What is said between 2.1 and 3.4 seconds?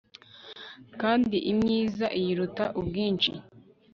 iyiruta ubwinshi